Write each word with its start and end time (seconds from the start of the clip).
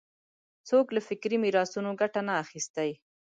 څوک 0.69 0.85
له 0.95 1.01
فکري 1.07 1.37
میراثونو 1.43 1.91
ګټه 2.01 2.21
نه 2.27 2.33
اخیستی 2.43 2.89